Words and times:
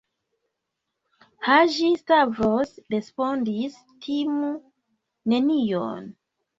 Haĝi-Stavros 1.49 2.73
respondis: 2.97 3.79
Timu 4.09 4.53
nenion. 5.37 6.15